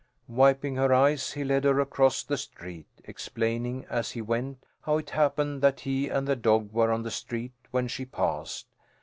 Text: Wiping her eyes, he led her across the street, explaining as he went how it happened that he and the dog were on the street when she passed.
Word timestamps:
Wiping 0.27 0.77
her 0.77 0.91
eyes, 0.91 1.33
he 1.33 1.43
led 1.43 1.63
her 1.63 1.79
across 1.79 2.23
the 2.23 2.35
street, 2.35 2.87
explaining 3.03 3.85
as 3.85 4.09
he 4.09 4.19
went 4.23 4.65
how 4.81 4.97
it 4.97 5.11
happened 5.11 5.61
that 5.61 5.81
he 5.81 6.07
and 6.09 6.27
the 6.27 6.35
dog 6.35 6.73
were 6.73 6.91
on 6.91 7.03
the 7.03 7.11
street 7.11 7.53
when 7.69 7.87
she 7.87 8.05
passed. 8.05 8.65